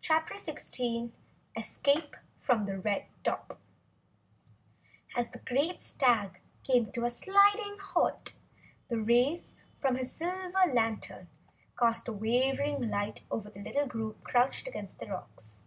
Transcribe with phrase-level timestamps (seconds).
[0.00, 1.12] CHAPTER 16
[1.54, 3.60] Escape from Red Top
[5.14, 8.38] As the great stag came to a sliding halt,
[8.88, 11.28] the rays from his silver lantern
[11.78, 15.66] cast a wavering light over the little group crouched against the rocks.